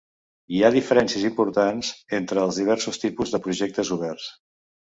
Hi 0.53 0.61
ha 0.61 0.71
diferències 0.75 1.25
importants 1.29 1.91
entre 2.21 2.47
els 2.47 2.59
diversos 2.63 2.99
tipus 3.07 3.37
de 3.37 3.43
projectes 3.47 3.95
oberts. 4.01 4.31